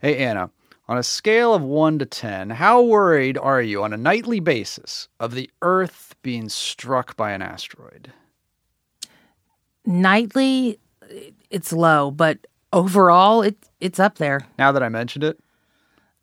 [0.00, 0.50] Hey, Anna,
[0.88, 5.08] on a scale of 1 to 10, how worried are you on a nightly basis
[5.18, 8.12] of the Earth being struck by an asteroid?
[9.84, 10.78] Nightly,
[11.50, 12.38] it's low, but
[12.72, 14.46] overall, it, it's up there.
[14.58, 15.38] Now that I mentioned it?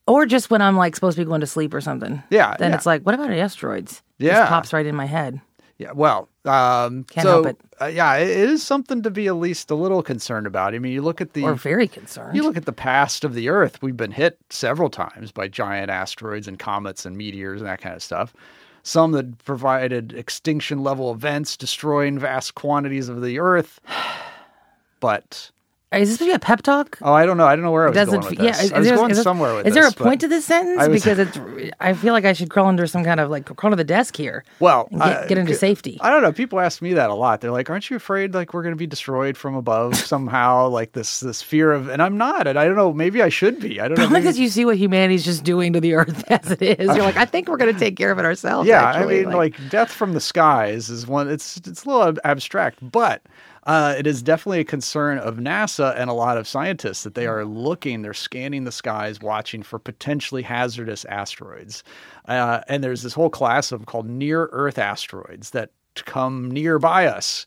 [0.08, 2.22] Or just when I'm like supposed to be going to sleep or something.
[2.30, 2.78] Yeah, Then yeah.
[2.78, 4.04] it's like, what about asteroids?
[4.20, 4.40] Yeah.
[4.40, 5.42] Just pops right in my head.
[5.78, 7.58] Yeah, well, um, Can't so, help it.
[7.82, 10.74] Uh, yeah, it it is something to be at least a little concerned about.
[10.74, 12.36] I mean, you look at the Or very concerned.
[12.36, 15.90] You look at the past of the Earth, we've been hit several times by giant
[15.90, 18.34] asteroids and comets and meteors and that kind of stuff.
[18.84, 23.80] Some that provided extinction level events, destroying vast quantities of the Earth.
[25.02, 25.52] But
[26.02, 26.98] Is this supposed to be a pep talk?
[27.02, 27.46] oh, I don't know.
[27.48, 28.52] I don't know where I was Doesn't going with yeah?
[28.52, 28.64] this.
[28.64, 29.82] Is, I was there, going is somewhere with is this.
[29.82, 30.88] there a point to this sentence?
[30.88, 31.40] Was- because it's.
[31.80, 34.16] I feel like I should crawl under some kind of like crawl to the desk
[34.18, 34.44] here.
[34.60, 35.98] Well, and get, I- get into safety.
[36.02, 36.32] I don't know.
[36.32, 37.42] People ask me that a lot.
[37.42, 40.92] They're like, "Aren't you afraid like we're going to be destroyed from above somehow?" Like
[40.94, 42.48] this, this fear of, and I'm not.
[42.48, 42.94] And I don't know.
[42.94, 43.80] Maybe I should be.
[43.80, 44.04] I don't know.
[44.04, 46.88] Probably maybe- because you see what humanity's just doing to the earth as it is.
[46.96, 48.68] You're like, I think we're going to take care of it ourselves.
[48.68, 49.22] Yeah, actually.
[49.22, 51.30] I mean, like, death from the skies is one.
[51.30, 53.22] It's it's a little ab- abstract, but
[53.66, 57.26] uh, it is definitely a concern of NASA and a lot of scientists that they
[57.26, 61.84] are looking, they're scanning the skies, watching for potentially hazardous asteroids.
[62.28, 67.08] Uh, and there's this whole class of them called near Earth asteroids that come nearby
[67.08, 67.46] us.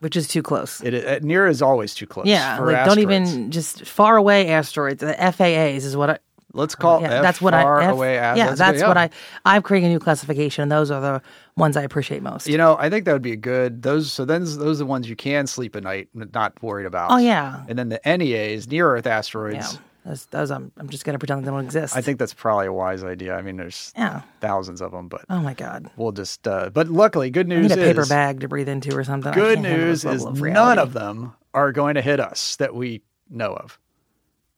[0.00, 0.80] which is too close.
[0.82, 2.26] It, it near is always too close.
[2.26, 5.00] yeah, like don't even just far away asteroids.
[5.00, 6.18] The FAAs is what I.
[6.52, 7.84] Let's call Yeah, F that's what far I.
[7.86, 8.18] F- away.
[8.18, 9.02] as- yeah, that's what yeah.
[9.44, 9.54] I.
[9.54, 10.62] I'm creating a new classification.
[10.62, 11.22] and Those are the
[11.60, 12.46] ones I appreciate most.
[12.48, 13.82] You know, I think that would be a good.
[13.82, 17.10] Those so then those are the ones you can sleep at night, not worried about.
[17.12, 17.64] Oh, yeah.
[17.68, 19.74] And then the NEAs, near Earth asteroids.
[19.74, 20.72] yeah, those, those I'm.
[20.78, 21.94] I'm just going to pretend they don't exist.
[21.96, 23.34] I think that's probably a wise idea.
[23.36, 24.22] I mean, there's Yeah.
[24.40, 25.90] thousands of them, but Oh my god.
[25.96, 26.46] we'll just.
[26.48, 29.04] Uh, but luckily, good I news need a paper is bag to breathe into or
[29.04, 29.32] something.
[29.32, 33.54] Good news is of none of them are going to hit us that we know
[33.54, 33.78] of.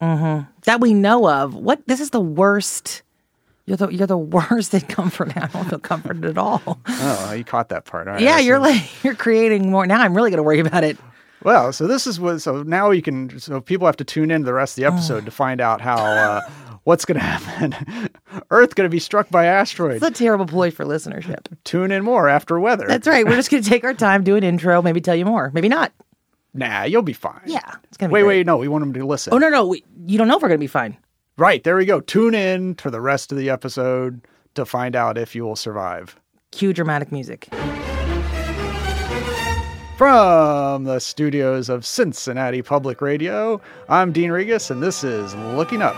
[0.01, 1.55] that we know of.
[1.55, 1.87] What?
[1.87, 3.03] This is the worst.
[3.65, 5.37] You're the you're the worst at comfort.
[5.37, 6.81] I don't feel comforted at all.
[6.87, 8.07] Oh, you caught that part.
[8.07, 9.87] Right, yeah, you're like you're creating more.
[9.87, 10.97] Now I'm really going to worry about it.
[11.45, 12.41] Well, so this is what.
[12.41, 13.39] So now you can.
[13.39, 15.81] So people have to tune in to the rest of the episode to find out
[15.81, 15.97] how.
[15.97, 16.41] Uh,
[16.85, 18.11] What's going to happen?
[18.51, 20.03] Earth going to be struck by asteroids.
[20.03, 21.47] It's a terrible ploy for listenership.
[21.63, 22.89] Tune in more after weather.
[22.89, 23.25] That's right.
[23.25, 25.69] We're just going to take our time, do an intro, maybe tell you more, maybe
[25.69, 25.93] not.
[26.55, 27.41] Nah, you'll be fine.
[27.47, 28.15] Yeah, it's going to be.
[28.15, 28.39] Wait, great.
[28.39, 29.33] wait, no, we want them to listen.
[29.33, 30.97] Oh no, no, we, you don't know if we're going to be fine.
[31.43, 31.99] Right, there we go.
[31.99, 34.21] Tune in to the rest of the episode
[34.55, 36.15] to find out if you will survive.
[36.53, 37.49] Cue dramatic music.
[39.97, 45.97] From the studios of Cincinnati Public Radio, I'm Dean Regas, and this is Looking Up.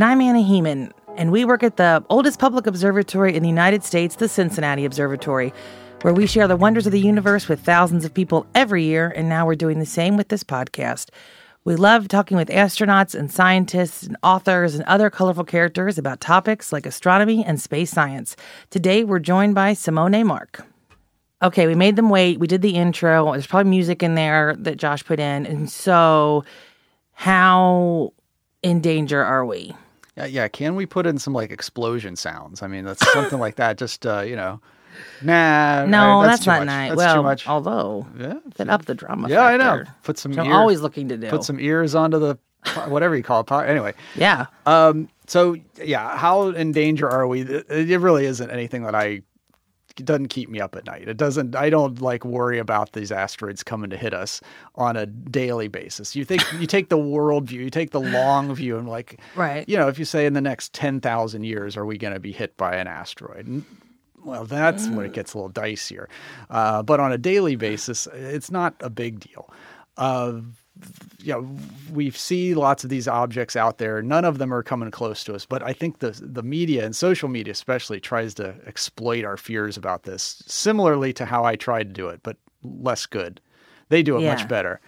[0.00, 3.84] And I'm Anna Hehman, and we work at the oldest public observatory in the United
[3.84, 5.52] States, the Cincinnati Observatory,
[6.00, 9.28] where we share the wonders of the universe with thousands of people every year, and
[9.28, 11.10] now we're doing the same with this podcast.
[11.64, 16.72] We love talking with astronauts and scientists and authors and other colorful characters about topics
[16.72, 18.36] like astronomy and space science.
[18.70, 20.62] Today, we're joined by Simone Marchi.
[21.42, 22.40] Okay, we made them wait.
[22.40, 23.32] We did the intro.
[23.32, 25.44] There's probably music in there that Josh put in.
[25.44, 26.46] And so,
[27.12, 28.14] how
[28.62, 29.74] in danger are we?
[30.20, 32.62] Yeah, yeah, can we put in some like explosion sounds?
[32.62, 33.78] I mean, that's something like that.
[33.78, 34.60] Just, uh, you know,
[35.22, 35.86] nah.
[35.86, 36.66] No, uh, that's, too not much.
[36.66, 36.88] nice.
[36.90, 37.48] That's well, too much.
[37.48, 38.34] although Yeah.
[38.56, 39.28] set up the drama.
[39.28, 39.84] Yeah, I know.
[40.02, 41.28] Put some which I'm always looking to do.
[41.30, 42.38] Put some ears onto the,
[42.88, 43.46] whatever you call it.
[43.46, 44.46] po- Anyway, yeah.
[44.66, 47.42] Um, so yeah, how in danger are we?
[47.42, 49.22] It really isn't anything that I
[50.04, 51.08] doesn't keep me up at night.
[51.08, 51.54] It doesn't.
[51.56, 54.40] I don't like worry about these asteroids coming to hit us
[54.74, 56.14] on a daily basis.
[56.16, 59.68] You think you take the world view, you take the long view, and like, Right.
[59.68, 62.20] You know, if you say in the next ten thousand years, are we going to
[62.20, 63.46] be hit by an asteroid?
[63.46, 63.64] And,
[64.24, 66.06] well, that's when it gets a little dicier.
[66.50, 69.50] Uh, but on a daily basis, it's not a big deal.
[69.96, 70.40] Uh,
[71.22, 71.48] you know,
[71.92, 74.00] we see lots of these objects out there.
[74.02, 75.44] None of them are coming close to us.
[75.46, 79.76] But I think the the media and social media especially tries to exploit our fears
[79.76, 83.40] about this, similarly to how I tried to do it, but less good.
[83.90, 84.34] They do it Yeah.
[84.34, 84.80] much better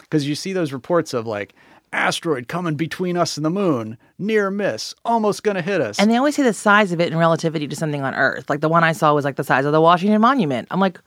[0.00, 1.54] because you see those reports of like
[1.92, 5.98] asteroid coming between us and the moon, near miss, almost going to hit us.
[5.98, 8.48] And they always say the size of it in relativity to something on Earth.
[8.50, 10.68] Like the one I saw was like the size of the Washington Monument.
[10.70, 11.00] I'm like,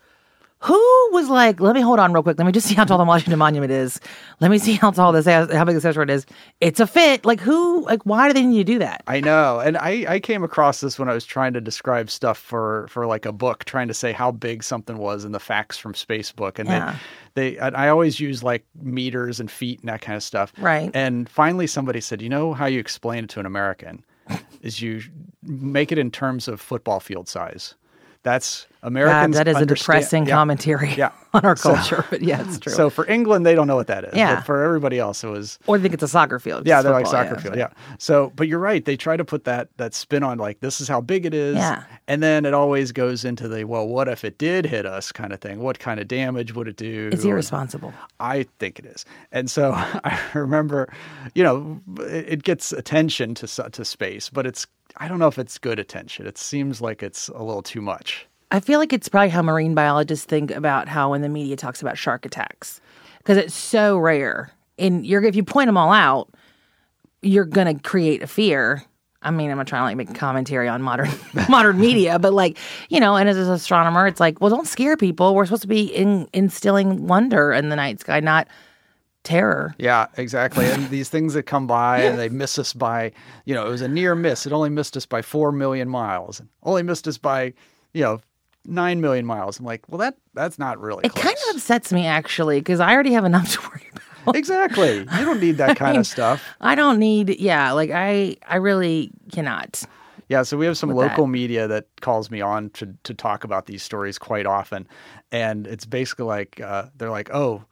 [0.64, 2.38] Who was like, let me hold on real quick.
[2.38, 3.98] Let me just see how tall the Washington Monument is.
[4.40, 6.24] Let me see how tall this, how big this asteroid is.
[6.60, 7.24] It's a fit.
[7.24, 9.02] Like who, like why do they need to do that?
[9.06, 12.38] I know, and I, I came across this when I was trying to describe stuff
[12.38, 15.78] for for like a book, trying to say how big something was in the facts
[15.78, 16.96] from Spacebook, and Yeah.
[17.34, 20.52] they they and I always use like meters and feet and that kind of stuff.
[20.58, 20.90] Right.
[20.94, 24.04] And finally, somebody said, you know how you explain it to an American
[24.62, 25.02] is you
[25.42, 27.74] make it in terms of football field size.
[28.24, 29.36] That's God, Americans.
[29.36, 30.34] that is a depressing yeah.
[30.34, 31.10] commentary Yeah.
[31.34, 32.04] on our So- culture.
[32.10, 32.72] but yeah, it's true.
[32.72, 34.14] So for England, they don't know what that is.
[34.14, 34.36] Yeah.
[34.36, 36.66] But for everybody else, it was or they think it's a soccer field.
[36.66, 37.56] yeah, they're like soccer yeah, field.
[37.56, 37.68] Yeah.
[37.98, 38.84] So, but you're right.
[38.84, 41.56] They try to put that that spin on like this is how big it is.
[41.56, 41.84] Yeah.
[42.06, 45.32] And then it always goes into the well, what if it did hit us kind
[45.32, 45.60] of thing?
[45.60, 47.10] What kind of damage would it do?
[47.12, 47.92] It's irresponsible.
[48.20, 49.04] I think it is.
[49.32, 50.92] And so I remember,
[51.34, 54.66] you know, it, it gets attention to to space, but it's
[54.96, 56.26] I don't know if it's good attention.
[56.26, 58.26] It seems like it's a little too much.
[58.50, 61.80] I feel like it's probably how marine biologists think about how when the media talks
[61.80, 62.80] about shark attacks,
[63.18, 64.52] because it's so rare.
[64.78, 66.28] And you're if you point them all out,
[67.22, 68.84] you're gonna create a fear.
[69.22, 71.08] I mean, I'm not trying to like make commentary on modern
[71.48, 72.58] modern media, but like
[72.90, 75.34] you know, and as an astronomer, it's like, well, don't scare people.
[75.34, 78.48] We're supposed to be in, instilling wonder in the night sky, not
[79.24, 79.74] terror.
[79.78, 80.66] Yeah, exactly.
[80.66, 83.12] And these things that come by and they miss us by,
[83.44, 84.46] you know, it was a near miss.
[84.46, 86.42] It only missed us by 4 million miles.
[86.62, 87.54] Only missed us by,
[87.92, 88.20] you know,
[88.66, 89.58] 9 million miles.
[89.58, 91.24] I'm like, well, that that's not really It close.
[91.24, 93.88] kind of upsets me actually because I already have enough to worry
[94.24, 94.36] about.
[94.36, 94.98] exactly.
[94.98, 96.44] You don't need that kind of stuff.
[96.60, 99.82] I don't need, yeah, like I, I really cannot.
[100.28, 101.30] Yeah, so we have some local that.
[101.32, 104.88] media that calls me on to to talk about these stories quite often,
[105.30, 107.64] and it's basically like uh, they're like, "Oh,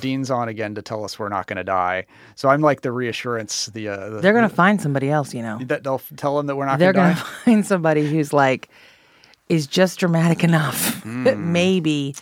[0.00, 2.92] Dean's on again to tell us we're not going to die." So I'm like the
[2.92, 5.58] reassurance, the, uh, the They're gonna find somebody else, you know.
[5.66, 8.68] that they'll tell them that we're not They're going gonna find somebody who's like
[9.48, 11.52] is just dramatic enough that Hmm.
[11.52, 12.14] maybe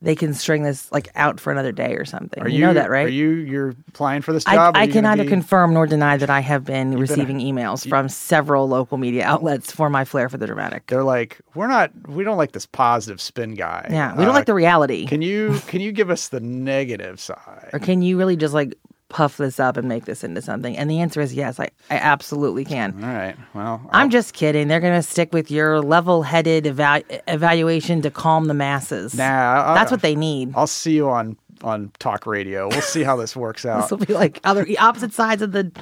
[0.00, 2.40] they can string this like out for another day or something.
[2.42, 3.06] Are you, know that, right?
[3.06, 4.76] Are you you're applying for this I, job?
[4.76, 8.08] Are I can neither be- confirm nor deny that I have been receiving emails from
[8.08, 10.86] several local media outlets for my flair for the dramatic.
[10.86, 11.90] They're like, we're not.
[12.08, 13.88] We don't like this positive spin guy.
[13.90, 15.06] Yeah, we don't Uh, like the reality.
[15.06, 17.70] Can you can you give us the negative side?
[17.72, 18.74] or can you really just like
[19.08, 20.76] puff this up and make this into something?
[20.76, 23.02] And the answer is yes, I, I absolutely can.
[23.02, 23.36] All right.
[23.54, 24.68] Well, I'm just kidding.
[24.68, 29.14] They're going to stick with your level-headed eva- evaluation to calm the masses.
[29.14, 29.24] nah.
[29.70, 30.52] I- That's what they need.
[30.54, 32.68] I'll see you on on talk radio.
[32.68, 33.80] We'll see how this works out.
[33.82, 35.72] This will be like other opposite sides of the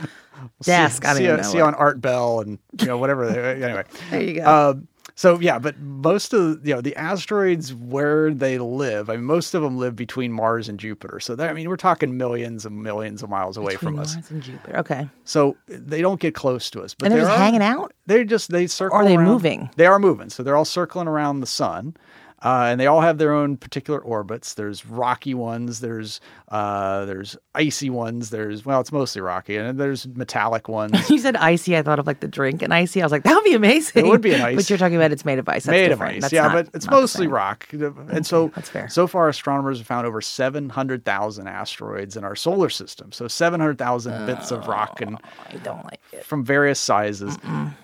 [0.62, 1.04] desk.
[1.04, 1.42] I don't see, know.
[1.42, 3.28] see on Art Bell and you know whatever.
[3.28, 4.70] anyway, There you go.
[4.70, 4.88] Um,
[5.18, 9.54] so yeah, but most of you know the asteroids where they live, I mean, most
[9.54, 11.18] of them live between Mars and Jupiter.
[11.20, 14.14] So that, I mean, we're talking millions and millions of miles away Between from us.
[14.14, 14.76] Mars and Jupiter.
[14.78, 15.08] Okay.
[15.24, 16.92] So they don't get close to us.
[16.94, 17.92] But And they're just are- hanging out?
[18.06, 18.98] They just they circle.
[18.98, 19.70] Are they around- moving?
[19.76, 20.28] They are moving.
[20.30, 21.96] So they're all circling around the sun.
[22.46, 24.54] Uh, and they all have their own particular orbits.
[24.54, 25.80] There's rocky ones.
[25.80, 28.30] There's uh, there's icy ones.
[28.30, 31.10] There's well, it's mostly rocky, and there's metallic ones.
[31.10, 31.76] You said icy.
[31.76, 33.02] I thought of like the drink and icy.
[33.02, 34.06] I was like, that would be amazing.
[34.06, 34.54] It would be an ice.
[34.56, 35.64] But you're talking about it's made of ice.
[35.64, 36.14] That's made of different.
[36.16, 36.22] ice.
[36.22, 37.66] That's yeah, not- but it's mostly rock.
[37.72, 38.88] And so, that's fair.
[38.88, 43.10] so far, astronomers have found over 700,000 asteroids in our solar system.
[43.12, 45.18] So 700,000 bits of rock and
[45.50, 46.24] I don't like it.
[46.24, 47.36] from various sizes.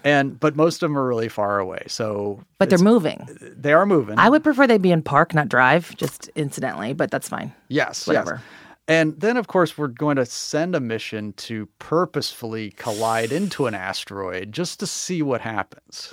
[0.05, 1.83] And but most of them are really far away.
[1.89, 3.27] So But they're moving.
[3.57, 4.19] they are moving.
[4.19, 7.53] I would prefer they be in park, not drive, just incidentally, but that's fine.
[7.69, 8.35] Yes, Whatever.
[8.35, 8.43] yes.
[8.89, 13.75] And then, of course, we're going to send a mission to purposefully collide into an
[13.75, 16.13] asteroid just to see what happens.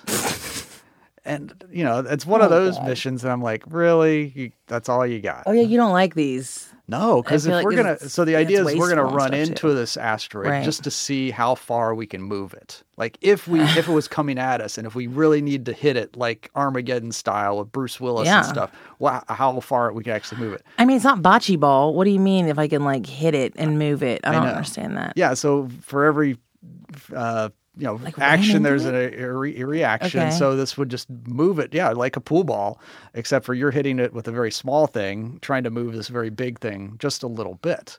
[1.25, 2.88] and you know, it's one of Oh, those God.
[2.88, 5.44] missions that I'm like, really, You- that's all you got?
[5.45, 6.69] Oh yeah, you don't like these.
[6.89, 9.74] No, because if like we're gonna, so the idea is we're gonna run into too.
[9.75, 10.63] this asteroid Right.
[10.66, 12.83] just to see how far we can move it.
[12.97, 15.73] Like if we if it was coming at us, and if we really need to
[15.73, 18.37] hit it, like Armageddon style with Bruce Willis Yeah.
[18.40, 20.63] and stuff, wow, how far we can actually move it.
[20.80, 21.94] I mean, it's not bocce ball.
[21.94, 24.21] What do you mean if I can like hit it and move it?
[24.23, 24.49] I don't know.
[24.49, 25.13] understand that.
[25.16, 26.37] Yeah, so for every
[27.16, 27.49] uh,
[27.80, 28.94] you know Like action, there's it?
[28.94, 30.19] a, a, re- a reaction.
[30.21, 30.31] Okay.
[30.31, 32.80] So this would just move it, yeah, like a pool ball,
[33.14, 36.30] except for you're hitting it with a very small thing, trying to move this very
[36.30, 37.98] big thing just a little bit.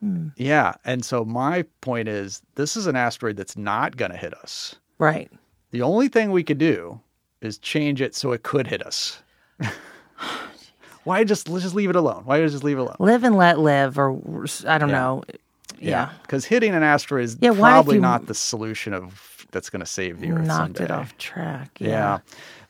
[0.00, 0.28] Hmm.
[0.36, 4.32] Yeah, and so my point is, this is an asteroid that's not going to hit
[4.34, 4.74] us.
[4.98, 5.30] Right.
[5.72, 7.00] The only thing we could do
[7.42, 9.22] is change it so it could hit us.
[11.04, 12.22] Why just let's just leave it alone?
[12.24, 12.96] Why just leave it alone?
[12.98, 14.18] Live and let live, or
[14.66, 14.94] I don't Yeah.
[14.94, 15.22] know.
[15.80, 16.10] Yeah.
[16.22, 20.20] because hitting an asteroid is Yeah, probably not the solution of that's going to save
[20.20, 21.70] the Earth Knocked it off track.
[21.80, 21.88] Yeah.
[21.88, 22.18] Yeah.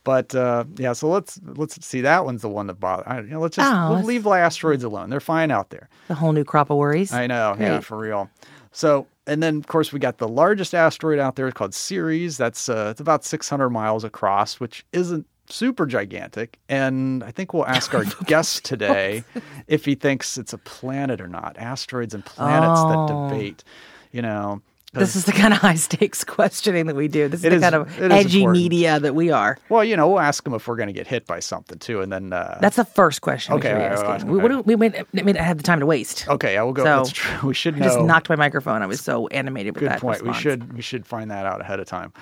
[0.02, 2.00] But uh, yeah, so let's let's see.
[2.00, 3.04] That one's the one that bothers.
[3.06, 5.10] I, you know, let's just Oh, we'll leave the asteroids alone.
[5.10, 5.90] They're fine out there.
[6.08, 7.12] The whole new crop of worries.
[7.12, 7.54] I know.
[7.60, 8.30] Yeah, for real.
[8.72, 12.38] So and then of course we got the largest asteroid out there called Ceres.
[12.38, 16.58] That's uh, it's about 600 miles across, which isn't super gigantic.
[16.68, 19.24] And I think we'll ask our guest today
[19.68, 21.56] if he thinks it's a planet or not.
[21.58, 23.28] Asteroids and planets that Oh.
[23.28, 23.64] debate,
[24.12, 24.62] you know.
[24.92, 27.28] This is the kind of high stakes questioning that we do.
[27.28, 28.60] This is the is- kind of edgy important.
[28.64, 29.56] media that we are.
[29.68, 32.00] Well, you know, we'll ask him if we're going to get hit by something too,
[32.00, 34.74] and then uh, That's the first question Okay, we should right, right, We, do- we
[34.74, 36.26] I mean, I had the time to waste.
[36.28, 36.56] okay.
[36.56, 36.82] I will go.
[36.82, 37.38] So, that's true.
[37.50, 37.84] We should I know.
[37.84, 38.82] just knocked my microphone.
[38.82, 40.22] I was so animated with Good that point.
[40.22, 40.36] response.
[40.36, 42.12] We should we should find that out ahead of time.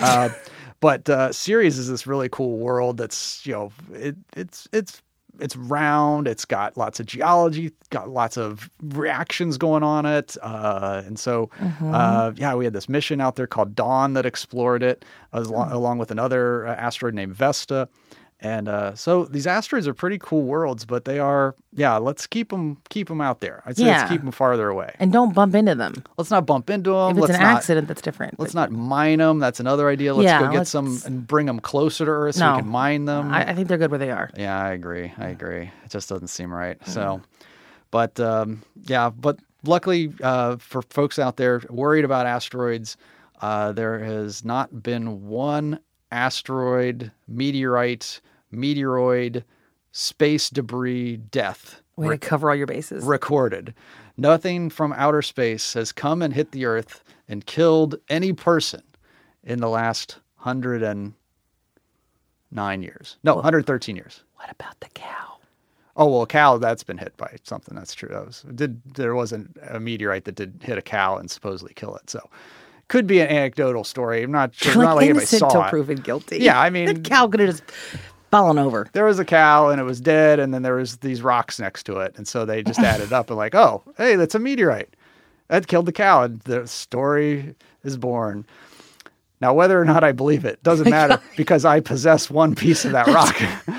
[0.00, 0.28] Uh,
[0.80, 5.02] but uh, Ceres is this really cool world that's you know it, it's it's
[5.40, 6.26] it's round.
[6.26, 11.50] It's got lots of geology, got lots of reactions going on it, uh, and so
[11.58, 11.94] Mm-hmm.
[11.94, 15.54] uh, yeah, we had this mission out there called Dawn that explored it, as Hmm.
[15.54, 17.88] along with another uh, asteroid named Vesta.
[18.40, 21.96] And uh, so these asteroids are pretty cool worlds, but they are yeah.
[21.96, 23.64] Let's keep them keep them out there.
[23.66, 23.98] I'd say Yeah.
[23.98, 24.94] let's keep them farther away.
[25.00, 26.04] And don't bump into them.
[26.16, 27.10] Let's not bump into them.
[27.10, 28.38] If it's let's an not, accident, that's different.
[28.38, 29.40] Let's but not mine them.
[29.40, 30.14] That's another idea.
[30.14, 32.56] Let's Yeah, go get let's- some and bring them closer to Earth so No.
[32.56, 33.32] we can mine them.
[33.32, 34.30] I, I think they're good where they are.
[34.36, 35.12] yeah, I agree.
[35.18, 35.72] I agree.
[35.84, 36.78] It just doesn't seem right.
[36.78, 36.92] Mm-hmm.
[36.92, 37.20] So,
[37.90, 42.96] but um, yeah, but luckily uh, for folks out there worried about asteroids,
[43.40, 48.20] uh, there has not been one asteroid, meteorite,
[48.52, 49.44] meteoroid,
[49.92, 53.04] space debris death Way to cover all your bases.
[53.04, 53.74] recorded.
[54.16, 58.82] Nothing from outer space has come and hit the Earth and killed any person
[59.44, 63.16] in the last 109 years.
[63.22, 64.22] No, 113 years.
[64.36, 65.36] what about the cow?
[65.96, 67.74] Oh, well, a cow, that's been hit by something.
[67.74, 68.08] That's true.
[68.10, 71.96] That was, did, there wasn't a meteorite that did hit a cow and supposedly kill
[71.96, 72.08] it.
[72.08, 72.20] So
[72.88, 74.22] could be an anecdotal story.
[74.22, 74.74] I'm not sure.
[74.74, 75.70] like not like anybody innocent saw till it.
[75.70, 76.38] proven guilty.
[76.38, 77.62] Yeah, I mean- the cow could have just
[78.30, 78.86] fallen over.
[78.92, 81.84] there was a cow and it was dead and then there was these rocks next
[81.84, 84.94] to it and so they just added up and like oh hey that's a meteorite
[85.48, 87.54] that killed the cow and the story
[87.84, 88.44] is born
[89.40, 92.92] now whether or not i believe it doesn't matter because i possess one piece of
[92.92, 93.34] that rock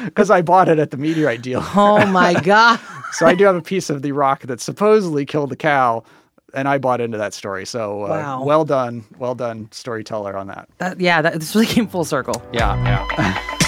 [0.06, 2.80] because i bought it at the meteorite deal Oh my god!
[3.12, 6.04] so i do have a piece of the rock that supposedly killed the cow
[6.53, 8.44] and i bought into that story so uh, Wow.
[8.44, 12.41] well done well done storyteller on that That, yeah, that, this really came full circle.
[12.53, 13.56] yeah yeah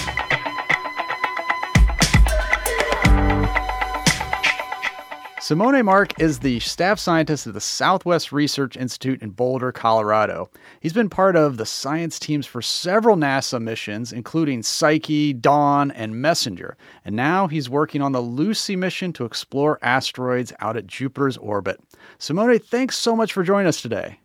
[5.51, 10.49] Simone Marchi is the staff scientist at the Southwest Research Institute in Boulder, Colorado.
[10.79, 16.21] He's been part of the science teams for several NASA missions, including Psyche, Dawn, and
[16.21, 16.77] Messenger.
[17.03, 21.81] And now he's working on the Lucy mission to explore asteroids out at Jupiter's orbit.
[22.17, 24.21] Simone, thanks so much for joining us today.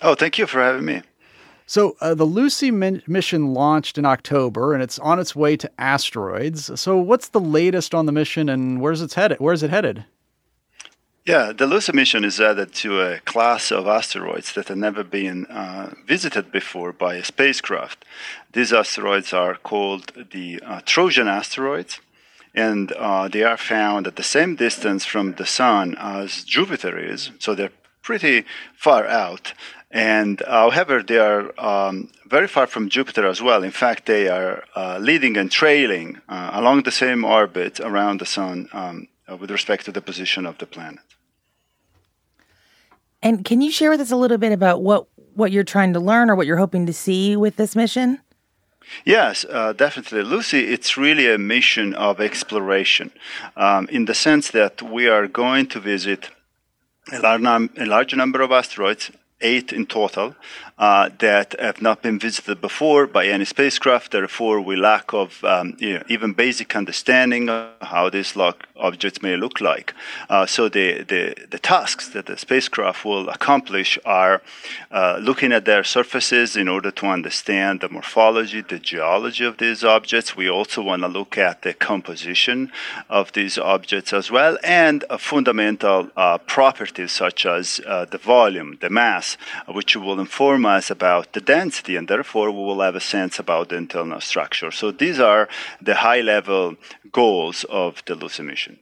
[0.00, 1.02] Oh, thank you for having me.
[1.66, 5.68] So, uh, the Lucy min- mission launched in October, and it's on its way to
[5.76, 6.78] asteroids.
[6.80, 9.40] So, what's the latest on the mission, and where's it headed?
[9.40, 10.04] Where's it headed?
[11.26, 15.46] Yeah, the Lucy mission is added to a class of asteroids that have never been
[15.46, 18.04] uh, visited before by a spacecraft.
[18.52, 21.98] These asteroids are called the uh, Trojan asteroids,
[22.54, 27.32] and uh, they are found at the same distance from the Sun as Jupiter is,
[27.40, 28.44] so they're pretty
[28.76, 29.52] far out.
[29.90, 33.64] And uh, however, they are um, very far from Jupiter as well.
[33.64, 38.26] In fact, they are uh, leading and trailing uh, along the same orbit around the
[38.26, 39.08] Sun um,
[39.40, 41.00] with respect to the position of the planet.
[43.22, 46.00] And can you share with us a little bit about what what you're trying to
[46.00, 48.20] learn or what you're hoping to see with this mission?
[49.04, 50.22] Yes, uh, definitely.
[50.22, 53.10] Lucy, it's really a mission of exploration
[53.56, 56.30] um, in the sense that we are going to visit
[57.12, 60.34] a large, num- a large number of asteroids, eight in total,
[60.78, 64.12] uh, that have not been visited before by any spacecraft.
[64.12, 69.22] Therefore, we lack of um, you know, even basic understanding of how these lock objects
[69.22, 69.94] may look like.
[70.28, 74.42] Uh, so the, the, the tasks that the spacecraft will accomplish are
[74.90, 79.82] uh, looking at their surfaces in order to understand the morphology, the geology of these
[79.82, 80.36] objects.
[80.36, 82.70] We also want to look at the composition
[83.08, 88.90] of these objects as well, and fundamental uh, properties such as uh, the volume, the
[88.90, 93.38] mass, which will inform us about the density, and therefore we will have a sense
[93.38, 94.70] about the internal structure.
[94.70, 95.48] So these are
[95.80, 96.76] the high level
[97.12, 98.78] goals of the Lucy mission.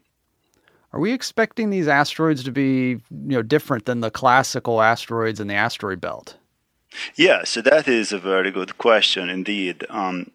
[0.92, 5.48] Are we expecting these asteroids to be, you know, different than the classical asteroids in
[5.48, 6.36] the asteroid belt?
[7.16, 9.84] Yes, so that is a very good question indeed.
[9.90, 10.30] Um,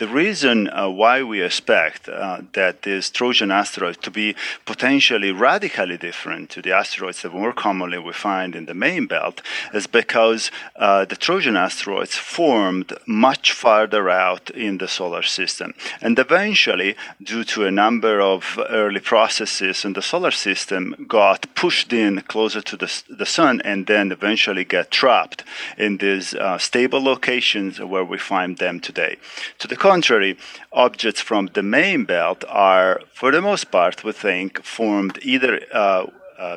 [0.00, 5.98] the reason uh, why we expect uh, that this Trojan asteroid to be potentially radically
[5.98, 9.42] different to the asteroids that more commonly we find in the main belt
[9.74, 15.74] is because uh, the Trojan asteroids formed much farther out in the solar system.
[16.00, 21.92] And eventually, due to a number of early processes in the solar system, got pushed
[21.92, 25.44] in closer to the, the sun and then eventually get trapped
[25.76, 29.18] in these uh, stable locations where we find them today.
[29.58, 30.36] To the contrary,
[30.72, 36.06] objects from the main belt are, for the most part, we think, formed either uh,
[36.38, 36.56] uh,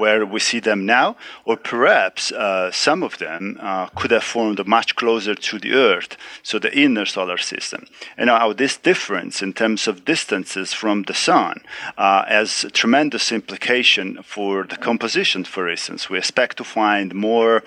[0.00, 4.60] where we see them now, or perhaps uh, some of them uh, could have formed
[4.66, 7.86] much closer to the Earth, so the inner solar system.
[8.18, 11.54] And now this difference in terms of distances from the Sun
[11.96, 16.10] uh, has tremendous implication for the composition, for instance.
[16.10, 17.64] We expect to find more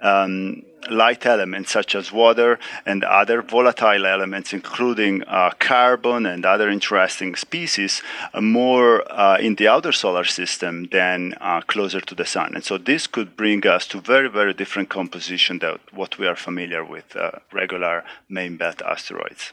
[0.00, 6.68] um, light elements such as water and other volatile elements, including uh, carbon and other
[6.68, 8.02] interesting species,
[8.40, 12.54] more uh, in the outer solar system than uh, closer to the sun.
[12.54, 16.36] And so this could bring us to very, very different composition than what we are
[16.36, 19.52] familiar with uh, regular main belt asteroids.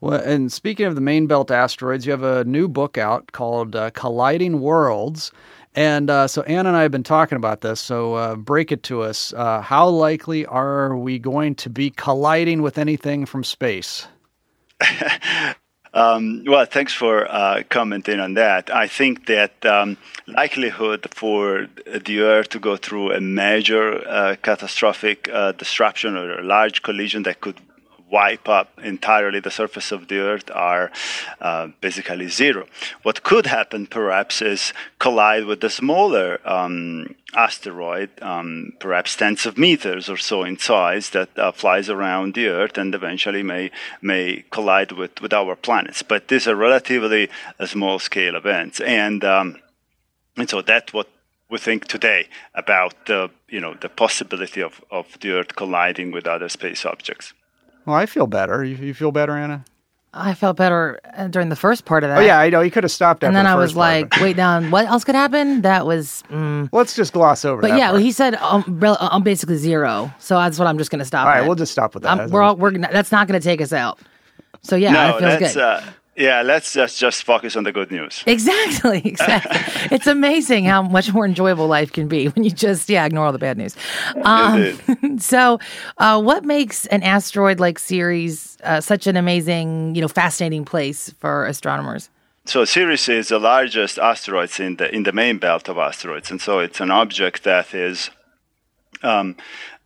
[0.00, 3.74] Well, and speaking of the main belt asteroids, you have a new book out called
[3.74, 5.32] uh, Colliding Worlds.
[5.74, 7.80] And uh, so Anna and I have been talking about this.
[7.80, 9.32] So uh, break it to us.
[9.32, 14.06] Uh, how likely are we going to be colliding with anything from space?
[15.94, 18.72] um, well, thanks for uh, commenting on that.
[18.72, 19.96] I think that um,
[20.28, 26.44] likelihood for the Earth to go through a major uh, catastrophic uh, disruption or a
[26.44, 27.60] large collision that could
[28.14, 30.86] wipe up entirely the surface of the Earth are
[31.40, 32.62] uh, basically zero.
[33.02, 37.16] What could happen, perhaps, is collide with a smaller um,
[37.46, 42.46] asteroid, um, perhaps tens of meters or so in size, that uh, flies around the
[42.58, 43.64] Earth and eventually may
[44.00, 46.00] may collide with, with our planets.
[46.12, 47.24] But these are relatively
[47.58, 49.46] uh, small scale events, and um,
[50.36, 51.08] and so that's what
[51.50, 52.22] we think today
[52.62, 53.20] about the
[53.54, 57.34] you know the possibility of, of the Earth colliding with other space objects.
[57.86, 58.64] Well, I feel better.
[58.64, 59.64] You, you feel better, Anna?
[60.16, 62.18] I felt better uh, during the first part of that.
[62.18, 62.60] Oh yeah, I know.
[62.60, 63.24] You could have stopped.
[63.24, 64.70] and then the I first was like, but- "Wait, down.
[64.70, 66.22] What else could happen?" That was.
[66.30, 66.68] Mm.
[66.72, 67.60] let's just gloss over.
[67.60, 68.00] But that yeah, part.
[68.00, 71.26] he said um, rel- I'm basically zero, so that's what I'm just going to stop.
[71.26, 71.46] All right, at.
[71.46, 72.20] we'll just stop with that.
[72.20, 73.98] Um, we're all, we're gonna- that's not going to take us out.
[74.62, 75.62] So yeah, no, it feels that's good.
[75.62, 75.80] uh,
[76.16, 76.42] yeah.
[76.42, 78.22] Let's just just focus on the good news.
[78.26, 79.60] Exactly, exactly.
[79.90, 83.32] it's amazing how much more enjoyable life can be when you just yeah ignore all
[83.32, 83.76] the bad news.
[84.22, 84.78] Um,
[85.18, 85.58] so,
[85.98, 91.46] uh, what makes an asteroid-like Ceres uh, such an amazing, you know, fascinating place for
[91.46, 92.10] astronomers?
[92.46, 96.40] So Ceres is the largest asteroid in the in the main belt of asteroids, and
[96.40, 98.10] so it's an object that is,
[99.02, 99.36] um,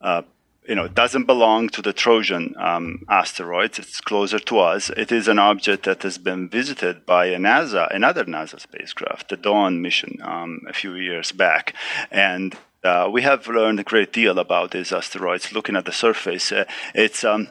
[0.01, 0.23] uh,
[0.69, 3.79] you know, it doesn't belong to the Trojan um, asteroids.
[3.79, 4.91] It's closer to us.
[4.91, 9.39] It is an object that has been visited by a NASA, another NASA spacecraft, the
[9.39, 11.75] Dawn mission, um, a few years back,
[12.11, 12.57] and.
[12.85, 15.53] Uh, we have learned a great deal about these asteroids.
[15.53, 17.49] Looking at the surface, uh, it's um,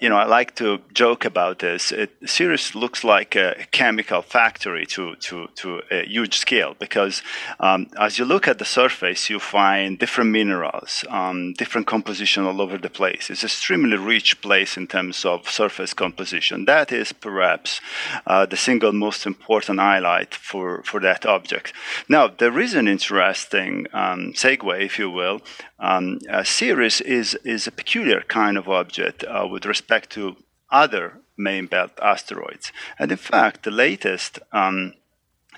[0.00, 1.90] you know, I like to joke about this.
[1.90, 7.22] It, Ceres looks like a chemical factory to, to, to a huge scale because
[7.58, 12.60] um, as you look at the surface, you find different minerals, um, different composition all
[12.60, 13.28] over the place.
[13.28, 16.64] It's extremely rich place in terms of surface composition.
[16.66, 17.80] That is perhaps
[18.24, 21.72] uh, the single most important highlight for, for that object.
[22.08, 25.40] Now, there is an interesting um, segue, if you will.
[25.78, 30.36] Um, Ceres is, is a peculiar kind of object uh, with respect to
[30.70, 32.72] other main belt asteroids.
[32.98, 34.94] And in fact, the latest um,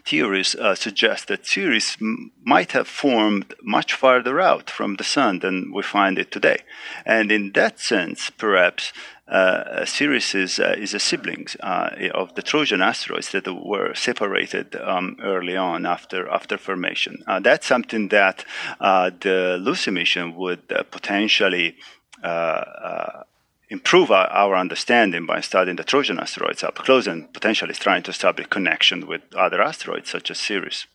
[0.04, 5.40] theories uh, suggest that Ceres m- might have formed much farther out from the Sun
[5.40, 6.59] than we find it today.
[7.04, 8.92] And in that sense, perhaps
[9.31, 14.75] uh, Ceres is, uh, is a sibling uh, of the Trojan asteroids that were separated
[14.77, 17.23] um, early on after, after formation.
[17.27, 18.45] Uh, that's something that
[18.81, 21.77] uh, the Lucy mission would potentially
[23.71, 28.11] improve our, our, understanding by studying the Trojan asteroids up close and potentially trying to
[28.11, 30.87] establish connection with other asteroids such as Ceres.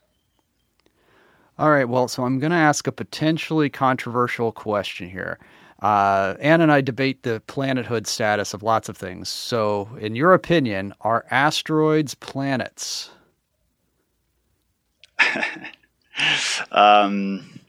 [1.58, 1.88] All right.
[1.88, 5.40] Well, so I'm going to ask a potentially controversial question here.
[5.82, 9.30] Uh, Ann and I debate the planethood status of lots of things.
[9.30, 13.10] So, in your opinion, are asteroids planets?
[16.72, 17.60] um,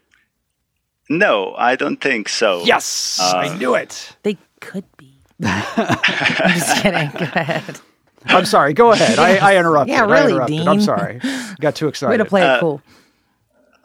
[1.09, 2.63] no, I don't think so.
[2.65, 4.17] Yes, uh, I knew it.
[4.23, 5.21] They could be.
[5.45, 7.11] I'm just kidding.
[7.11, 7.81] Go ahead.
[8.27, 8.73] I'm sorry.
[8.73, 9.19] Go ahead.
[9.19, 9.93] I, I interrupted.
[9.93, 10.57] Yeah, really, I interrupted.
[10.59, 10.69] Dean.
[10.69, 11.21] I'm sorry.
[11.61, 12.11] Got too excited.
[12.11, 12.83] Way to play it cool.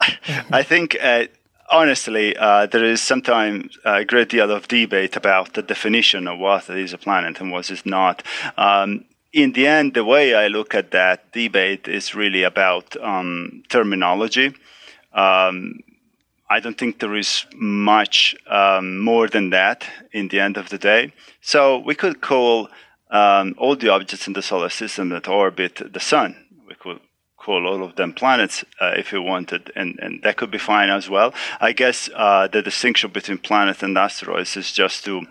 [0.50, 1.26] I think, uh,
[1.72, 6.68] honestly, uh, there is sometimes a great deal of debate about the definition of what
[6.70, 8.22] is a planet and what is not.
[8.56, 13.62] Um, in the end, the way I look at that debate is really about um,
[13.70, 14.54] terminology.
[15.14, 15.80] Um,
[16.50, 20.76] I don't think there is much um, more than that in the end of the
[20.76, 21.14] day.
[21.40, 22.68] So we could call
[23.10, 26.36] um, all the objects in the solar system that orbit the sun.
[26.68, 27.00] We could
[27.42, 30.90] call all of them planets uh, if you wanted, and, and that could be fine
[30.90, 31.34] as well.
[31.60, 35.26] I guess uh, the distinction between planet and asteroids is just to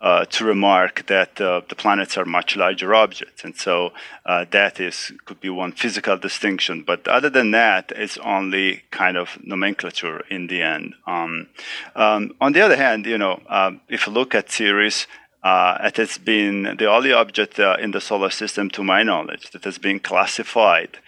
[0.00, 3.92] uh, to remark that uh, the planets are much larger objects, and so
[4.24, 6.82] uh, that is could be one physical distinction.
[6.82, 10.94] But other than that, it's only kind of nomenclature in the end.
[11.06, 11.48] Um,
[11.94, 15.06] um, on the other hand, you know, uh, if you look at Ceres,
[15.42, 19.50] uh, it has been the only object uh, in the solar system, to my knowledge,
[19.50, 20.98] that has been classified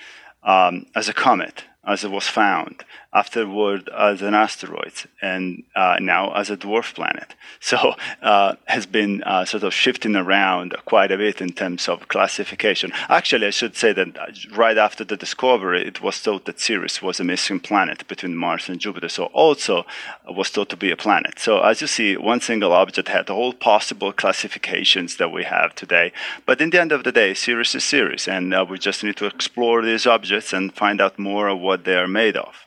[0.42, 6.32] um, as a comet, as it was found afterward as an asteroid and uh, now
[6.32, 7.34] as a dwarf planet.
[7.64, 12.08] So uh, has been uh, sort of shifting around quite a bit in terms of
[12.08, 12.90] classification.
[13.08, 17.00] Actually, I should say that uh, right after the discovery, it was thought that Ceres
[17.00, 19.08] was a missing planet between Mars and Jupiter.
[19.08, 19.86] So also
[20.28, 21.38] was thought to be a planet.
[21.38, 26.12] So as you see, one single object had all possible classifications that we have today.
[26.44, 29.16] But in the end of the day, Ceres is Ceres, and uh, we just need
[29.18, 32.66] to explore these objects and find out more of what they are made of.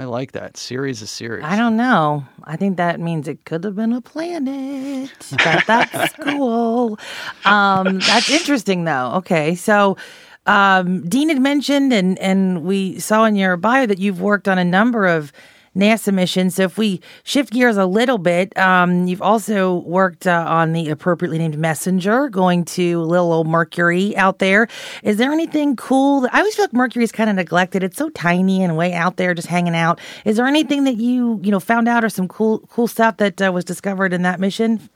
[0.00, 0.56] I like that.
[0.56, 1.44] Ceres is Ceres.
[1.44, 2.24] I don't know.
[2.44, 5.10] I think that means it could have been a planet.
[5.30, 6.98] But that's cool.
[7.44, 9.12] Um, that's interesting, though.
[9.16, 9.98] Okay, so
[10.46, 14.56] um, Dean had mentioned, and and we saw in your bio that you've worked on
[14.56, 15.32] a number of
[15.76, 16.50] NASA mission.
[16.50, 20.90] So if we shift gears a little bit, um, you've also worked uh, on the
[20.90, 24.66] appropriately named Messenger, going to little old Mercury out there.
[25.04, 26.22] Is there anything cool?
[26.22, 27.82] That, I always feel like Mercury is kind of neglected.
[27.84, 30.00] It's so tiny and way out there, just hanging out.
[30.24, 33.40] Is there anything that you you know found out or some cool cool stuff that
[33.40, 34.88] uh, was discovered in that mission?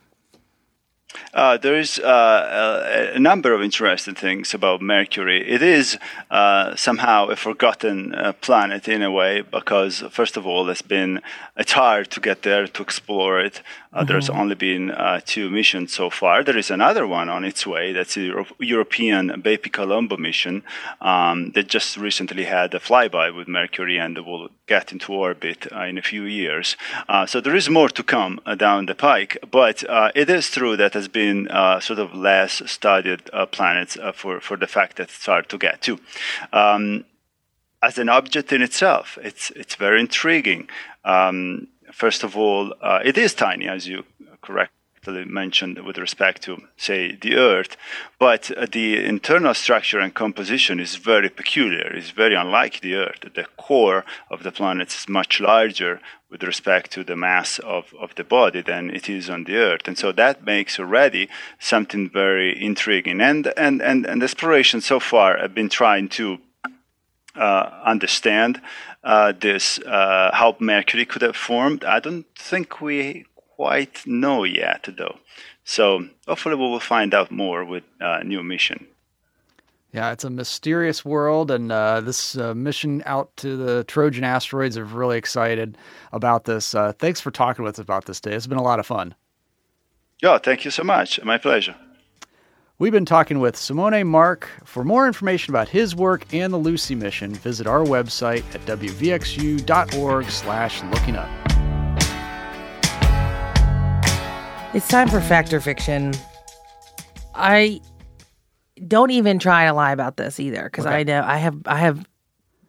[1.32, 5.48] Uh, there is uh, a, number of interesting things about Mercury.
[5.48, 5.98] It is
[6.30, 11.20] uh, somehow a forgotten uh, planet in a way because, first of all, it's been
[11.56, 13.62] it's hard to get there to explore it.
[13.92, 14.08] Uh, mm-hmm.
[14.08, 16.42] There's only been uh, two missions so far.
[16.42, 17.92] There is another one on its way.
[17.92, 20.62] That's the Euro- European Bepi-Colombo mission
[21.00, 25.98] um, that just recently had a flyby with Mercury and will get into orbit in
[25.98, 26.76] a few years.
[27.26, 29.36] so there is more to come down the pike.
[29.50, 34.12] But it is true that has been uh, sort of less studied uh, planets uh,
[34.12, 35.98] for, for the fact that it's hard to get to.
[36.52, 37.04] Um,
[37.82, 40.68] as an object in itself, it's, it's very intriguing.
[41.04, 44.04] Um, first of all, uh, it is tiny, as you
[44.40, 44.73] correct
[45.06, 47.76] mentioned with respect to, say, the Earth,
[48.18, 51.92] but uh, the internal structure and composition is very peculiar.
[51.94, 53.20] It's very unlike the Earth.
[53.34, 58.14] The core of the planet is much larger with respect to the mass of, of
[58.16, 59.86] the body than it is on the Earth.
[59.86, 63.20] And so that makes already something very intriguing.
[63.20, 66.38] And, and, and, and exploration so far have been trying to
[67.36, 68.60] uh, understand
[69.02, 71.84] uh, this, uh, how Mercury could have formed.
[71.84, 75.18] I don't think we quite know yet, though.
[75.64, 78.86] So hopefully we will find out more with uh, new mission.
[79.92, 84.76] Yeah, it's a mysterious world, and uh, this uh, mission out to the Trojan asteroids
[84.76, 85.78] are really excited
[86.12, 86.74] about this.
[86.74, 88.34] Uh, thanks for talking with us about this today.
[88.34, 89.14] It's been a lot of fun.
[90.20, 91.22] Yeah, thank you so much.
[91.22, 91.76] My pleasure.
[92.80, 94.48] We've been talking with Simone Marchi.
[94.64, 100.28] For more information about his work and the Lucy mission, visit our website at wvxu.org
[100.28, 101.43] slash looking up.
[104.74, 106.12] It's time for fact or fiction.
[107.32, 107.80] I
[108.88, 110.96] don't even try to lie about this either because okay.
[110.96, 112.04] I know I have I have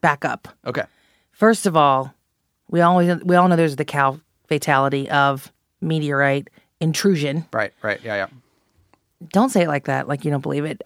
[0.01, 0.47] backup.
[0.67, 0.83] Okay.
[1.31, 2.13] First of all,
[2.69, 7.45] we always we all know there's the cow fatality of meteorite intrusion.
[7.51, 7.73] Right.
[7.81, 7.99] Right.
[8.03, 8.15] Yeah.
[8.15, 8.27] Yeah.
[9.29, 10.79] Don't say it like that, like you don't believe it.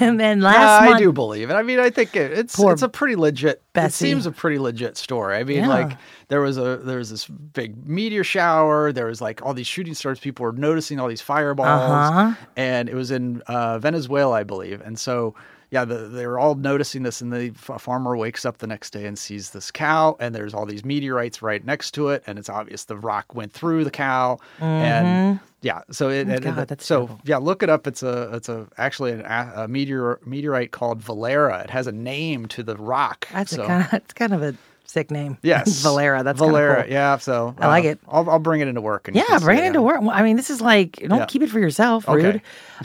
[0.00, 1.54] and then last month, I do believe it.
[1.54, 3.62] I mean, I think it, it's it's a pretty legit.
[3.72, 4.06] Bessie.
[4.06, 5.36] It seems a pretty legit story.
[5.36, 5.68] I mean, yeah.
[5.68, 8.92] like there was a there was this big meteor shower.
[8.92, 10.20] There was like all these shooting stars.
[10.20, 12.34] People were noticing all these fireballs, uh-huh.
[12.56, 14.80] and it was in uh, Venezuela, I believe.
[14.80, 15.34] And so
[15.74, 19.18] yeah, the, they're all noticing this, and the farmer wakes up the next day and
[19.18, 22.84] sees this cow, and there's all these meteorites right next to it, and it's obvious
[22.84, 24.64] the rock went through the cow, mm-hmm.
[24.64, 27.20] and yeah, so it, oh, God, it so terrible.
[27.24, 27.88] yeah, look it up.
[27.88, 31.64] It's a it's a actually an, a meteor meteorite called Valera.
[31.64, 33.26] It has a name to the rock.
[33.32, 33.66] That's so.
[33.66, 34.54] kind of, it's kind of a
[34.94, 35.36] sick name.
[35.42, 36.22] Yes, Valera.
[36.22, 36.84] That's Valera.
[36.84, 36.92] Cool.
[36.92, 37.18] Yeah.
[37.18, 38.00] So I like uh, it.
[38.08, 39.10] I'll, I'll bring it into work.
[39.12, 40.00] yeah, bring it into work.
[40.10, 41.26] I mean, this is like don't yeah.
[41.26, 42.08] keep it for yourself.
[42.08, 42.24] Rude.
[42.24, 42.42] Okay.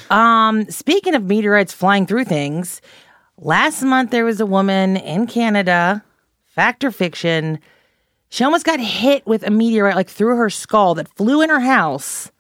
[0.10, 2.82] um, speaking of meteorites flying through things,
[3.38, 6.04] last month there was a woman in Canada,
[6.48, 7.60] fact or fiction.
[8.30, 11.62] She almost got hit with a meteorite like through her skull that flew in her
[11.62, 12.32] house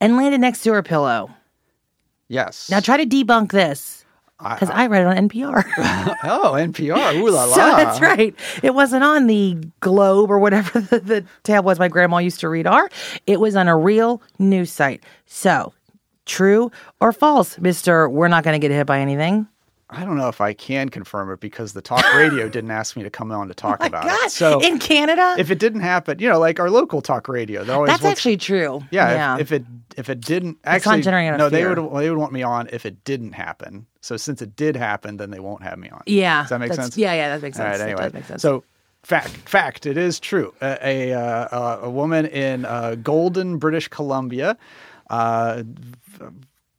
[0.00, 1.30] and landed next to her pillow.
[2.28, 2.70] Yes.
[2.70, 4.01] Now try to debunk this
[4.42, 5.64] because I, I, read it on NPR.
[6.24, 7.14] oh, NPR.
[7.16, 7.54] Ooh la la.
[7.54, 8.34] So that's right.
[8.62, 12.66] It wasn't on the Globe or whatever the, the tabloids my grandma used to read
[12.66, 12.88] are.
[13.26, 15.02] It was on a real news site.
[15.26, 15.72] So,
[16.26, 18.08] true or false, Mister?
[18.08, 19.46] We're not going to get hit by anything.
[19.92, 23.02] I don't know if I can confirm it because the talk radio didn't ask me
[23.02, 24.24] to come on to talk My about God.
[24.26, 24.30] it.
[24.32, 27.72] So in Canada, if it didn't happen, you know, like our local talk radio, they
[27.72, 28.82] always that's wants- actually true.
[28.90, 29.10] yeah.
[29.12, 29.34] yeah.
[29.36, 29.64] If, if it
[29.96, 32.68] if it didn't actually generating out of no, they would they would want me on
[32.72, 33.86] if it didn't happen.
[34.00, 36.02] So since it did happen, then they won't have me on.
[36.06, 36.42] yeah.
[36.42, 36.96] Does that make sense?
[36.96, 37.66] Yeah, yeah, that makes sense.
[37.68, 37.76] right.
[37.78, 38.42] That Anyway, does make sense.
[38.42, 38.64] so
[39.04, 40.54] fact, fact, it is true.
[40.62, 44.56] A a, uh, a woman in uh, Golden, British Columbia,
[45.10, 45.62] uh,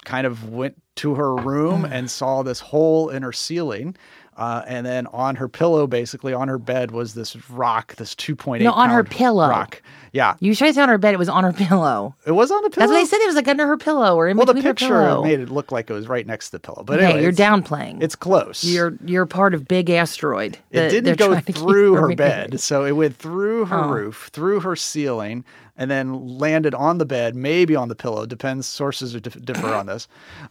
[0.05, 3.95] kind of went to her room and saw this hole in her ceiling.
[4.35, 8.61] Uh, and then on her pillow, basically on her bed, was this rock, this 2.8
[8.63, 9.47] No, on her pillow.
[9.47, 9.79] rock.
[10.11, 12.15] Yeah, you tried to say on her bed, it was on her pillow.
[12.25, 12.87] it was on the pillow.
[12.87, 13.21] That's what they said.
[13.23, 15.23] It was like under her pillow or in well, the between her picture pillow.
[15.23, 16.83] made it look like it was right next to the pillow.
[16.83, 18.01] But okay, anyway, you're it's- downplaying.
[18.01, 18.63] It's close.
[18.63, 20.57] you're you're part of big asteroid.
[20.71, 22.59] It didn't go trying to keep through her bed.
[22.59, 23.89] So it went through her Oh.
[23.89, 28.25] roof, through her ceiling, and then landed on the bed, maybe on the pillow.
[28.25, 28.67] Depends.
[28.67, 30.07] Sources are dif- differ on this.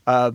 [0.06, 0.32] Uh,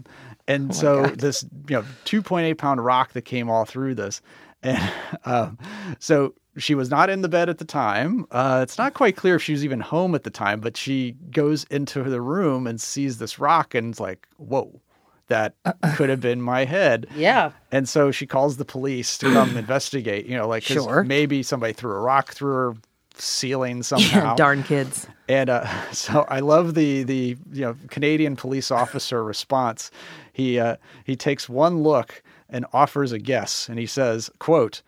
[0.47, 4.21] and so this, you know, 2.8 pound rock that came all through this.
[4.63, 4.91] And
[5.26, 5.58] um,
[6.00, 8.26] so she was not in the bed at the time.
[8.32, 11.15] Uh, it's not quite clear if she was even home at the time, but she
[11.32, 14.82] goes into the room and sees this rock and is like, whoa,
[15.28, 15.54] that
[15.95, 17.06] could have been my head.
[17.15, 17.52] Yeah.
[17.71, 21.04] And so she calls the police to come investigate, you know, like, Sure.
[21.04, 22.73] maybe somebody threw a rock through her
[23.19, 24.36] ceiling somehow.
[24.36, 25.08] Darn kids.
[25.27, 29.91] And uh, so I love the the you know Canadian police officer response.
[30.34, 34.82] He uh, he takes one look and offers a guess, and he says, "quote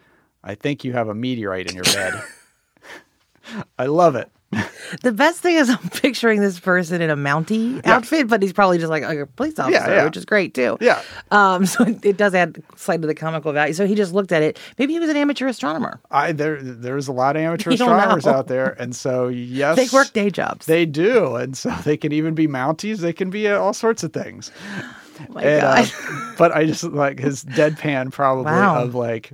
[0.43, 2.21] I think you have a meteorite in your bed."
[3.79, 4.29] I love it.
[5.03, 8.79] The best thing is I'm picturing this person in a Mountie outfit, but he's probably
[8.79, 10.03] just like a police officer, yeah.
[10.03, 10.77] which is great too.
[10.81, 11.01] Yeah.
[11.29, 13.73] Um, so it, does add slightly to the comical value.
[13.73, 14.57] So he just looked at it.
[14.79, 15.99] Maybe he was an amateur astronomer.
[16.09, 20.11] I there there's a lot of amateur astronomers out there, and so yes, They work
[20.13, 20.65] day jobs.
[20.65, 22.97] They do, and so they can even be Mounties.
[22.97, 24.51] They can be uh, all sorts of things.
[24.79, 26.35] oh my And, uh, God.
[26.39, 28.83] but I just like his deadpan, probably Wow.
[28.83, 29.33] of like,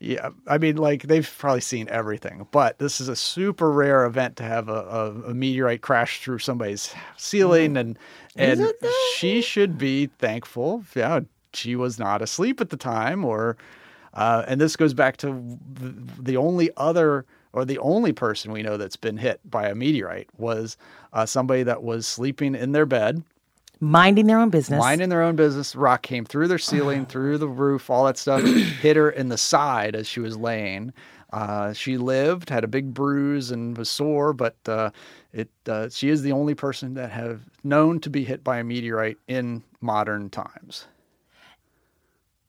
[0.00, 0.30] yeah.
[0.46, 4.42] I mean, like they've probably seen everything, but this is a super rare event to
[4.42, 7.98] have a, a, a meteorite crash through somebody's ceiling, and
[8.36, 8.72] and
[9.14, 10.84] she should be thankful.
[10.94, 11.20] Yeah,
[11.52, 13.56] she was not asleep at the time, or
[14.14, 18.62] uh, and this goes back to the, the only other or the only person we
[18.62, 20.76] know that's been hit by a meteorite was
[21.14, 23.22] uh, somebody that was sleeping in their bed
[23.80, 24.78] Minding their own business.
[24.78, 25.76] minding their own business.
[25.76, 28.42] Rock came through their ceiling, through the roof, all that stuff,
[28.80, 30.92] hit her in the side as she was laying.
[31.32, 34.90] Uh, she lived, had a big bruise, and was sore, but uh,
[35.32, 38.64] it uh, she is the only person that have known to be hit by a
[38.64, 40.86] meteorite in modern times.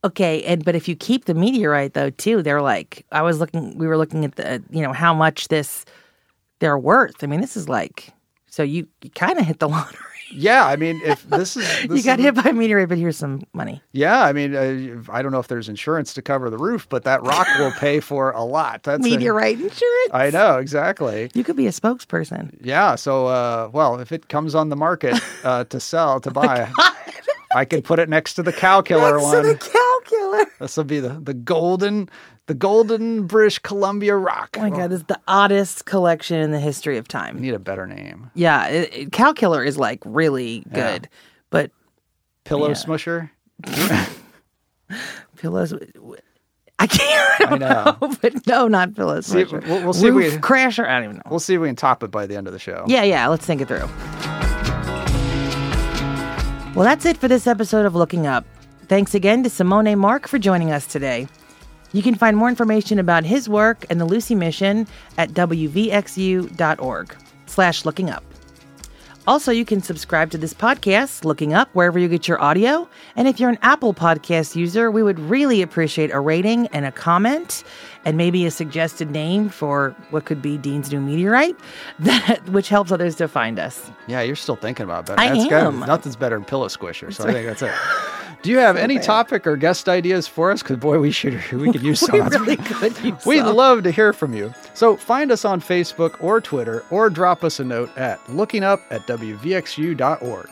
[0.04, 3.78] Okay, and but if you keep the meteorite though too, they're like I was looking.
[3.78, 5.84] We were looking at the you know how much this
[6.60, 7.24] they're worth.
[7.24, 8.14] I mean, this is like
[8.46, 10.17] so you, you kind of hit the lottery.
[10.32, 12.98] Yeah, I mean, if this is this you got is- hit by a meteorite, but
[12.98, 13.82] here's some money.
[13.92, 17.04] Yeah, I mean, uh, I don't know if there's insurance to cover the roof, but
[17.04, 18.84] that rock will pay for a lot.
[18.84, 20.12] That's a- Meteorite insurance.
[20.12, 21.32] I know exactly.
[21.34, 22.58] You could be a spokesperson.
[22.62, 22.96] Yeah.
[22.96, 26.70] So, uh, well, if it comes on the market uh, to sell to buy,
[27.56, 29.58] I can put it next to the cow killer Next to one.
[30.06, 30.46] Killer.
[30.60, 32.10] This will be the the golden,
[32.48, 34.56] the golden British Columbia rock.
[34.58, 37.40] Oh my god, this is the oddest collection in the history of I time.
[37.42, 38.32] need a better name.
[38.36, 41.08] Yeah, it, it- cow killer is like really good,
[41.50, 41.72] but
[42.44, 42.74] Pillow Yeah.
[42.76, 43.30] smusher.
[45.38, 45.74] pillows.
[46.80, 47.52] I can't.
[47.52, 47.98] I know.
[48.22, 49.26] but no, not pillows.
[49.26, 50.88] See, we'll- we'll see if Roof we- crasher.
[50.88, 51.24] I don't even know.
[51.30, 52.86] We'll see if we can top it by the end of the show.
[52.88, 53.88] Yeah, yeah, let's think it through.
[56.76, 58.46] Well, that's it for this episode of Looking Up.
[58.88, 61.28] Thanks again to Simone Marchi for joining us today.
[61.92, 67.16] You can find more information about his work and the Lucy mission at wvxu.org
[67.48, 68.24] slash looking up.
[69.28, 72.88] Also, you can subscribe to this podcast, Looking Up, wherever you get your audio.
[73.18, 76.94] And if you're an Apple Podcast user, we would really appreciate a rating and a
[76.94, 77.66] comment
[78.08, 81.58] and maybe a suggested name for what could be Dean's New Meteorite,
[82.00, 83.92] that which helps others to find us.
[84.08, 85.20] Yeah, you're still thinking about that.
[85.20, 85.82] I That's am.
[85.82, 87.14] nothing's better than pillow squisher.
[87.14, 87.72] So I think that's it.
[88.44, 90.62] Do you have any topic or guest ideas for us?
[90.62, 92.14] Because boy, we should we could use some.
[92.14, 93.56] We really could use We'd some.
[93.56, 94.54] love to hear from you.
[94.74, 99.02] So find us on Facebook or Twitter or drop us a note at lookingup at
[99.08, 100.50] wvxu.org.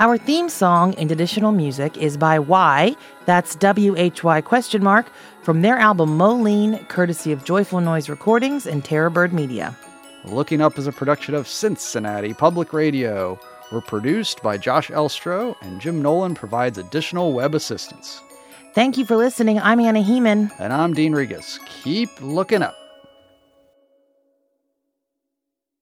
[0.00, 2.94] Our theme song and additional music is by Y,
[3.26, 5.06] that's W H Y question mark,
[5.42, 9.76] from their album Moh Lhean, courtesy of Joyful Noise Recordings and Terrorbird Media.
[10.24, 13.38] Looking Up is a production of Cincinnati Public Radio.
[13.70, 18.20] We're produced by Josh Elstro, and Jim Nolan provides additional web assistance.
[18.74, 19.58] Thank you for listening.
[19.58, 20.52] I'm Anna Hehman.
[20.58, 21.58] And I'm Dean Regas.
[21.82, 22.76] Keep looking up.